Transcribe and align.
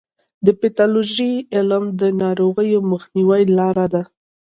د 0.45 0.47
پیتالوژي 0.61 1.33
علم 1.55 1.83
د 2.01 2.03
ناروغیو 2.21 2.79
د 2.83 2.87
مخنیوي 2.91 3.43
لاره 3.57 3.85
ده. 3.93 4.03